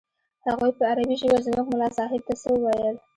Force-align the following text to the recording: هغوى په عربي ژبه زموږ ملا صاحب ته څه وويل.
هغوى 0.47 0.69
په 0.77 0.83
عربي 0.89 1.15
ژبه 1.21 1.39
زموږ 1.45 1.65
ملا 1.71 1.89
صاحب 1.97 2.21
ته 2.27 2.33
څه 2.41 2.49
وويل. 2.53 2.95